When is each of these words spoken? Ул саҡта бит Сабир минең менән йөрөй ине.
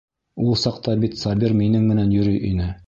Ул 0.45 0.57
саҡта 0.61 0.95
бит 1.03 1.21
Сабир 1.25 1.55
минең 1.61 1.87
менән 1.93 2.19
йөрөй 2.19 2.47
ине. 2.53 2.77